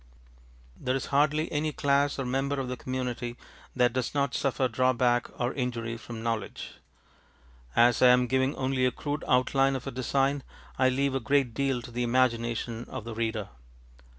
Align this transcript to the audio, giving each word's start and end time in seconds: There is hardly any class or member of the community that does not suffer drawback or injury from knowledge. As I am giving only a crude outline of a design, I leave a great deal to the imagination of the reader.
There 0.75 0.95
is 0.95 1.05
hardly 1.13 1.51
any 1.51 1.71
class 1.71 2.17
or 2.17 2.25
member 2.25 2.59
of 2.59 2.67
the 2.67 2.75
community 2.75 3.37
that 3.75 3.93
does 3.93 4.15
not 4.15 4.33
suffer 4.33 4.67
drawback 4.67 5.29
or 5.39 5.53
injury 5.53 5.95
from 5.95 6.23
knowledge. 6.23 6.69
As 7.75 8.01
I 8.01 8.07
am 8.07 8.25
giving 8.25 8.55
only 8.55 8.83
a 8.87 8.91
crude 8.91 9.23
outline 9.27 9.75
of 9.75 9.85
a 9.85 9.91
design, 9.91 10.41
I 10.79 10.89
leave 10.89 11.13
a 11.13 11.19
great 11.19 11.53
deal 11.53 11.83
to 11.83 11.91
the 11.91 12.01
imagination 12.01 12.85
of 12.85 13.03
the 13.03 13.13
reader. 13.13 13.49